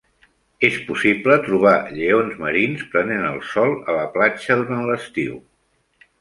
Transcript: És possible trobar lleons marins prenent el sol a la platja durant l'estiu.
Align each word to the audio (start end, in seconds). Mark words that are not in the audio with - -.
És 0.67 0.77
possible 0.85 1.35
trobar 1.47 1.73
lleons 1.97 2.39
marins 2.45 2.81
prenent 2.95 3.27
el 3.33 3.37
sol 3.51 3.77
a 3.77 3.97
la 3.99 4.09
platja 4.17 4.59
durant 4.63 4.83
l'estiu. 4.89 5.39